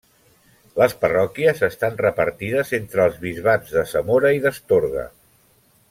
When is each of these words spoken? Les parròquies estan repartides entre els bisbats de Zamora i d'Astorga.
Les 0.81 0.95
parròquies 1.03 1.61
estan 1.67 1.99
repartides 2.05 2.73
entre 2.79 3.05
els 3.05 3.21
bisbats 3.27 3.77
de 3.79 3.85
Zamora 3.95 4.33
i 4.39 4.43
d'Astorga. 4.47 5.07